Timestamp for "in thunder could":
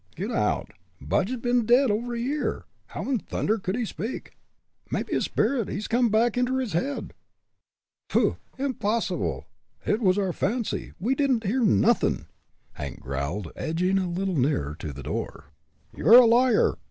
3.07-3.75